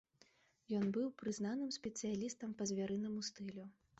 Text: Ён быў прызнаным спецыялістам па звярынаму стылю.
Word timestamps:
Ён 0.77 0.85
быў 0.95 1.11
прызнаным 1.19 1.69
спецыялістам 1.77 2.57
па 2.61 2.69
звярынаму 2.73 3.19
стылю. 3.31 3.67